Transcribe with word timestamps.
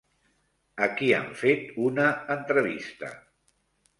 A 0.85 0.87
qui 1.01 1.09
han 1.17 1.27
fet 1.41 1.69
una 1.89 2.07
entrevista? 2.37 3.13